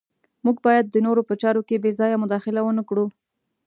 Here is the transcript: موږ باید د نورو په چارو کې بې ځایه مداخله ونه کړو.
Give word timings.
موږ 0.45 0.57
باید 0.65 0.85
د 0.89 0.95
نورو 1.05 1.21
په 1.29 1.33
چارو 1.41 1.61
کې 1.67 1.81
بې 1.83 1.91
ځایه 1.99 2.21
مداخله 2.23 2.61
ونه 2.63 2.83
کړو. 2.89 3.05